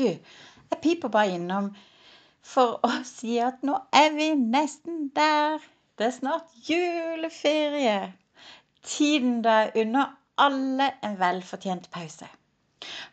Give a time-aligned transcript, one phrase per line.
[0.00, 1.70] Jeg piper bare innom
[2.42, 5.62] for å si at nå er vi nesten der.
[5.98, 8.12] Det er snart juleferie.
[8.84, 12.26] Tiden da jeg unner alle en velfortjent pause.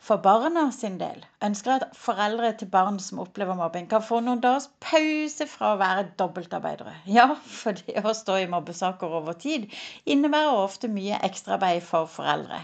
[0.08, 4.20] For barna sin del ønsker jeg at foreldre til barn som opplever mobbing, kan få
[4.26, 6.95] noen dagers pause fra å være dobbeltarbeidere.
[7.18, 7.28] Ja,
[7.59, 9.70] for det å stå i mobbesaker over tid
[10.16, 12.64] innebærer ofte mye ekstraarbeid for foreldre.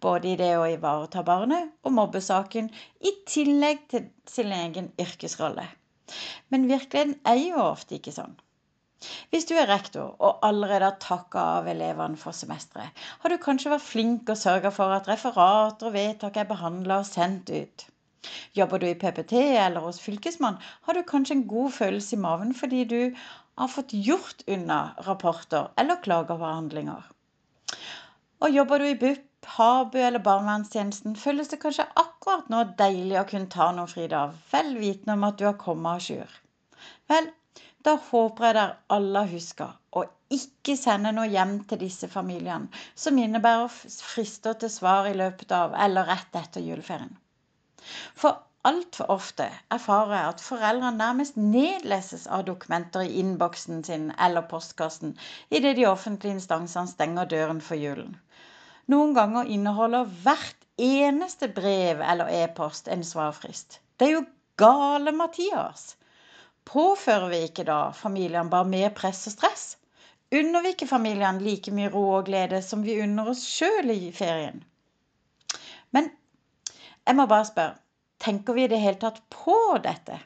[0.00, 5.68] Både i det å ivareta barnet og mobbesaken, i tillegg til sin egen yrkesrolle.
[6.48, 8.38] Men virkeligheten er jo ofte ikke sånn.
[9.28, 13.74] Hvis du er rektor og allerede har takka av elevene for semesteret, har du kanskje
[13.74, 17.84] vært flink og sørga for at referater og vedtak er behandla og sendt ut.
[18.56, 19.34] Jobber du i PPT
[19.66, 20.56] eller hos Fylkesmann,
[20.88, 22.98] har du kanskje en god følelse i maven fordi du
[23.60, 27.04] har fått gjort unna rapporter eller klagebehandlinger.
[28.40, 29.24] Og jobber du i BUP,
[29.58, 34.74] Habu eller barnevernstjenesten, føles det kanskje akkurat nå deilig å kunne ta noen fridager, vel
[34.80, 36.34] vitende om at du har kommet à jour.
[37.12, 37.30] Vel,
[37.88, 40.02] da håper jeg dere alle husker å
[40.36, 42.68] ikke sende noe hjem til disse familiene
[43.04, 43.70] som innebærer
[44.08, 47.14] frister til svar i løpet av eller rett etter juleferien.
[48.18, 48.36] For
[48.68, 55.14] altfor ofte erfarer jeg at foreldrene nærmest nedleses av dokumenter i innboksen sin eller postkassen
[55.48, 58.18] idet de offentlige instansene stenger døren for julen.
[58.92, 63.80] Noen ganger inneholder hvert eneste brev eller e-post en svarfrist.
[63.96, 64.26] Det er jo
[64.60, 65.94] gale Mathias!
[66.68, 69.66] Påfører vi ikke da familiene bare mer press og stress?
[70.36, 74.10] Unner vi ikke familiene like mye ro og glede som vi unner oss sjøl i
[74.12, 74.60] ferien?
[75.96, 76.10] Men
[77.06, 77.78] jeg må bare spørre,
[78.20, 80.18] tenker vi i det hele tatt på dette?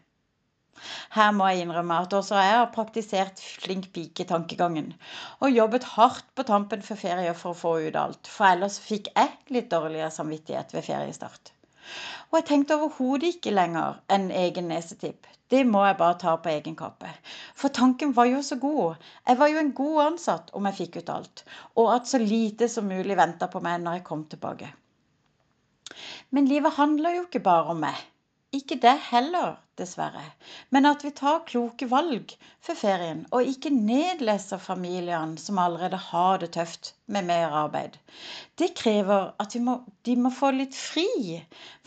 [1.14, 4.90] Her må jeg innrømme at også jeg har praktisert flink pike-tankegangen.
[5.38, 8.26] Og jobbet hardt på tampen for ferie for å få ut alt.
[8.26, 11.52] For ellers fikk jeg litt dårligere samvittighet ved feriestart.
[12.30, 15.26] Og jeg tenkte overhodet ikke lenger enn egen nesetipp.
[15.52, 17.10] Det må jeg bare ta på egen kappe.
[17.54, 19.02] For tanken var jo så god.
[19.28, 21.44] Jeg var jo en god ansatt om jeg fikk ut alt.
[21.76, 24.70] Og at så lite som mulig venta på meg når jeg kom tilbake.
[26.30, 27.98] Men livet handler jo ikke bare om meg.
[28.52, 30.22] Ikke det heller, dessverre.
[30.74, 36.42] Men at vi tar kloke valg for ferien, og ikke nedleser familiene som allerede har
[36.42, 37.96] det tøft med mer arbeid.
[38.60, 41.38] Det krever at må, de må få litt fri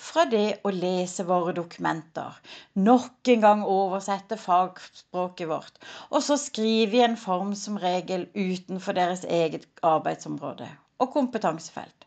[0.07, 2.33] fra det å lese våre dokumenter.
[2.89, 5.77] Nok en gang oversette fagspråket vårt,
[6.09, 12.04] og så skrive i en form som regel utenfor deres eget arbeidsområde og kompetansefelt.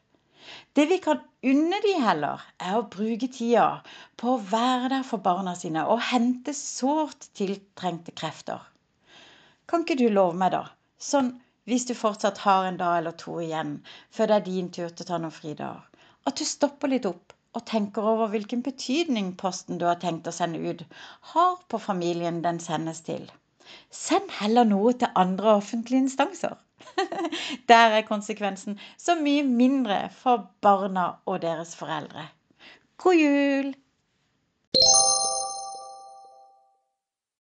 [0.78, 1.20] Det vi kan
[1.52, 3.66] unne de heller, er å bruke tida
[4.20, 8.62] på å være der for barna sine og hente sårt tiltrengte krefter.
[9.68, 10.64] Kan ikke du love meg, da,
[10.98, 11.34] sånn
[11.68, 13.74] hvis du fortsatt har en dag eller to igjen
[14.16, 15.82] før det er din tur til å ta noen fridager,
[16.24, 20.34] at du stopper litt opp og tenker over hvilken betydning posten du har tenkt å
[20.36, 20.84] sende ut,
[21.34, 23.26] har på familien den sendes til.
[23.92, 26.56] Send heller noe til andre offentlige instanser.
[27.68, 32.28] Der er konsekvensen så mye mindre for barna og deres foreldre.
[32.98, 33.74] God jul!